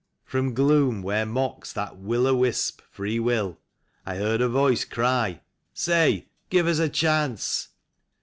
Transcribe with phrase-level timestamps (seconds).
[0.25, 3.59] From gloom where mocks that will o' wisp, Free will,
[4.03, 5.41] I heard a voice cry:"
[5.75, 7.67] Say, give us a chance."